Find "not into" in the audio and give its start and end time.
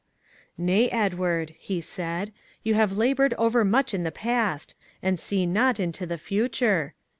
5.45-6.07